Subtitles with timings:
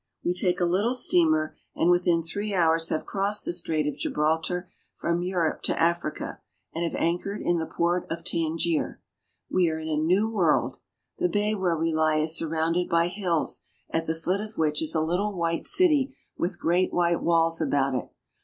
[0.25, 4.67] We take a little steamer and within three hours have crossed the Strait of Gihraltar
[4.95, 6.41] from Europe to Africa,
[6.73, 8.57] and have anchored in the port of Tangier (tan
[8.97, 9.01] jer').
[9.51, 10.77] We are in a new world.
[11.19, 13.61] The bay where we lie is surrounded by hills,
[13.91, 17.93] at the foot of which is a little white city with great white walls about
[17.93, 18.09] it.